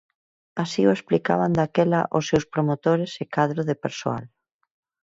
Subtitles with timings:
[0.63, 4.23] Así o explicaban daquela os seus promotores e cadro de persoal.